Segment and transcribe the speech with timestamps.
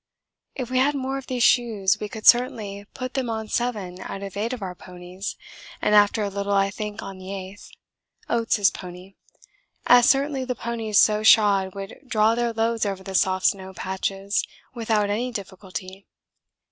[0.55, 4.23] If we had more of these shoes we could certainly put them on seven out
[4.23, 5.35] of eight of our ponies
[5.79, 7.69] and after a little I think on the eighth,
[8.27, 9.13] Oates' pony,
[9.85, 14.43] as certainly the ponies so shod would draw their loads over the soft snow patches
[14.73, 16.07] without any difficulty.